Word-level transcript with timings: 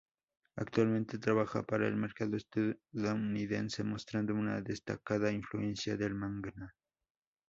Actualmente 0.55 1.19
trabaja 1.19 1.61
para 1.61 1.87
el 1.87 1.95
mercado 1.95 2.35
estadounidense, 2.35 3.83
mostrando 3.83 4.33
una 4.33 4.59
destacada 4.59 5.31
influencia 5.31 5.95
del 5.95 6.15
manga. 6.15 6.73